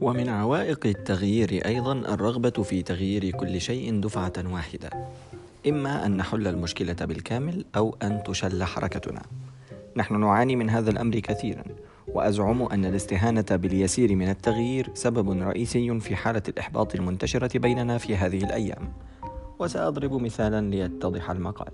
[0.00, 4.90] ومن عوائق التغيير أيضا الرغبة في تغيير كل شيء دفعة واحدة
[5.68, 9.22] إما أن نحل المشكلة بالكامل أو أن تشل حركتنا.
[9.96, 11.64] نحن نعاني من هذا الأمر كثيرا
[12.08, 18.44] وأزعم أن الاستهانة باليسير من التغيير سبب رئيسي في حالة الإحباط المنتشرة بيننا في هذه
[18.44, 18.92] الأيام.
[19.58, 21.72] وسأضرب مثالا ليتضح المقال.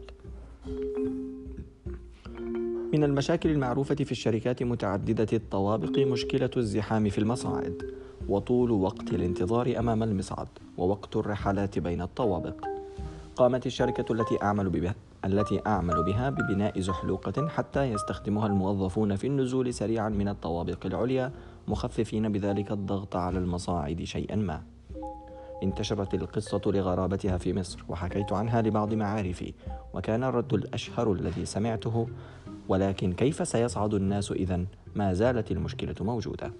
[2.93, 7.82] من المشاكل المعروفة في الشركات متعددة الطوابق مشكلة الزحام في المصاعد.
[8.29, 10.48] وطول وقت الانتظار أمام المصعد
[10.79, 12.54] ووقت الرحلات بين الطوابق.
[13.36, 14.94] قامت الشركة التي أعمل بها
[15.25, 21.32] التي أعمل بها ببناء زحلوقة حتى يستخدمها الموظفون في النزول سريعا من الطوابق العليا
[21.68, 24.63] مخففين بذلك الضغط على المصاعد شيئا ما.
[25.63, 29.54] انتشرت القصة لغرابتها في مصر وحكيت عنها لبعض معارفي
[29.94, 32.06] وكان الرد الأشهر الذي سمعته
[32.69, 36.52] ولكن كيف سيصعد الناس إذا ما زالت المشكلة موجودة.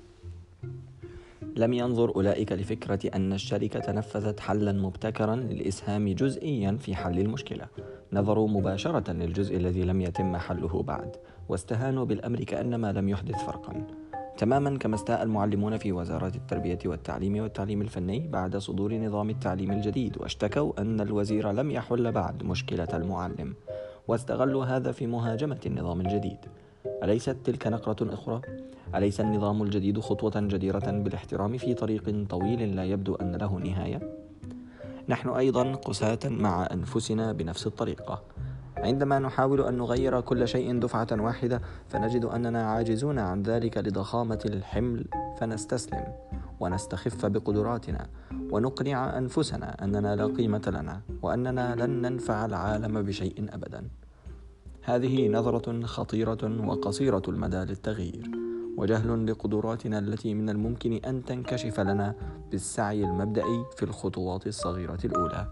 [1.57, 7.67] لم ينظر أولئك لفكرة أن الشركة نفذت حلا مبتكرا للإسهام جزئيا في حل المشكلة.
[8.13, 11.17] نظروا مباشرة للجزء الذي لم يتم حله بعد
[11.49, 13.87] واستهانوا بالأمر كأنما لم يحدث فرقا.
[14.39, 20.19] تماما كما استاء المعلمون في وزارة التربية والتعليم والتعليم الفني بعد صدور نظام التعليم الجديد
[20.19, 23.55] واشتكوا أن الوزير لم يحل بعد مشكلة المعلم
[24.09, 26.39] واستغلوا هذا في مهاجمة النظام الجديد.
[27.03, 28.41] أليست تلك نقرة أخرى؟
[28.95, 34.01] أليس النظام الجديد خطوة جديرة بالاحترام في طريق طويل لا يبدو أن له نهاية؟
[35.09, 38.23] نحن أيضا قساة مع أنفسنا بنفس الطريقة
[38.77, 45.07] عندما نحاول أن نغير كل شيء دفعة واحدة فنجد أننا عاجزون عن ذلك لضخامة الحمل
[45.41, 46.05] فنستسلم
[46.61, 48.07] ونستخف بقدراتنا
[48.51, 53.89] ونقنع أنفسنا أننا لا قيمة لنا وأننا لن ننفع العالم بشيء أبدا
[54.87, 58.31] هذه نظرة خطيرة وقصيرة المدى للتغيير
[58.77, 62.15] وجهل لقدراتنا التي من الممكن أن تنكشف لنا
[62.51, 65.47] بالسعي المبدئي في الخطوات الصغيرة الأولى.